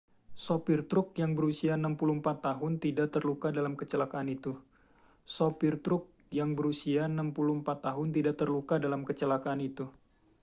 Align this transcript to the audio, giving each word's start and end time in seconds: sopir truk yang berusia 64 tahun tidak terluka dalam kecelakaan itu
sopir 0.43 0.79
truk 0.91 1.07
yang 1.21 1.31
berusia 1.37 1.73
64 1.77 2.25
tahun 2.47 2.73
tidak 2.85 3.07
terluka 3.13 3.53
dalam 3.53 3.77
kecelakaan 3.77 4.33
itu 9.61 9.93